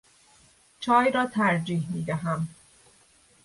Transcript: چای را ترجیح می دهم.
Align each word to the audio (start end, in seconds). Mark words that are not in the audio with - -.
چای 0.79 1.11
را 1.11 1.25
ترجیح 1.25 1.87
می 1.89 2.03
دهم. 2.03 2.47